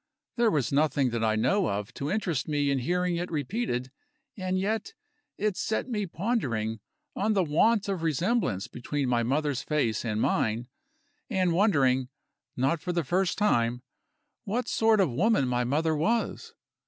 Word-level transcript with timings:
There 0.35 0.49
was 0.49 0.71
nothing 0.71 1.11
that 1.11 1.23
I 1.23 1.35
know 1.35 1.67
of 1.69 1.93
to 1.93 2.09
interest 2.09 2.47
me 2.47 2.71
in 2.71 2.79
hearing 2.79 3.17
it 3.17 3.29
repeated 3.29 3.91
and 4.35 4.57
yet 4.57 4.95
it 5.37 5.55
set 5.55 5.87
me 5.87 6.07
pondering 6.07 6.79
on 7.15 7.33
the 7.33 7.43
want 7.43 7.87
of 7.87 8.01
resemblance 8.01 8.67
between 8.67 9.07
my 9.07 9.21
mother's 9.21 9.61
face 9.61 10.03
and 10.03 10.19
mine, 10.19 10.65
and 11.29 11.53
wondering 11.53 12.09
(not 12.57 12.79
for 12.81 12.91
the 12.91 13.03
first 13.03 13.37
time) 13.37 13.83
what 14.43 14.67
sort 14.67 14.99
of 14.99 15.11
woman 15.11 15.47
my 15.47 15.63
mother 15.63 15.95
was. 15.95 16.55